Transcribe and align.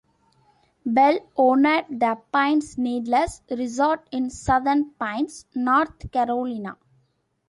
Bell 0.83 1.19
owned 1.37 1.65
the 1.65 2.19
Pines 2.33 2.75
Needles 2.75 3.43
Resort 3.51 4.07
in 4.11 4.31
Southern 4.31 4.93
Pines, 4.95 5.45
North 5.53 6.11
Carolina. 6.11 6.75